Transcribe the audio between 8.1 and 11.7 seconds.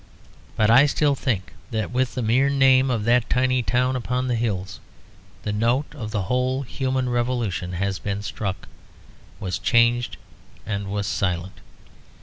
struck, was changed and was silent.